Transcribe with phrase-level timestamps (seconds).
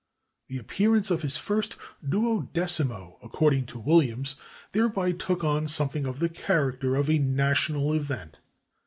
[0.47, 4.33] The appearance of his first duodecimo, according to Williams,
[4.71, 8.39] thereby took on something of the character of a national event.